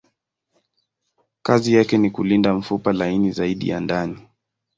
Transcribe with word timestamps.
Kazi 1.43 1.73
yake 1.73 1.97
ni 1.97 2.09
kulinda 2.11 2.53
mfupa 2.53 2.93
laini 2.93 3.31
zaidi 3.31 3.69
ya 3.69 3.79
ndani. 3.79 4.19